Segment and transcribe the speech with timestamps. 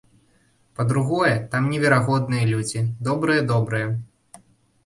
[0.79, 3.87] Па-другое, там неверагодныя людзі, добрыя-добрыя.